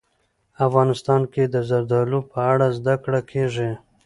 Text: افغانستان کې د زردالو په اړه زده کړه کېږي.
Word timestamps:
افغانستان 0.67 1.21
کې 1.33 1.43
د 1.53 1.55
زردالو 1.69 2.19
په 2.31 2.39
اړه 2.51 2.67
زده 2.77 2.95
کړه 3.03 3.21
کېږي. 3.31 3.69